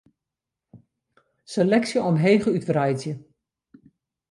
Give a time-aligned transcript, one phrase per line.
[1.51, 3.13] Seleksje omheech útwreidzje.